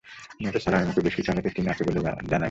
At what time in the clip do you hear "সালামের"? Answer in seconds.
0.57-0.87